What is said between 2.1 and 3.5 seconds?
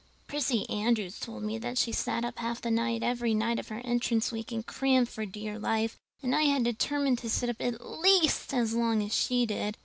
up half the night every